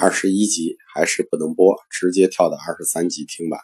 [0.00, 3.58] 二十一集还是不能播直接跳到二十三集听吧。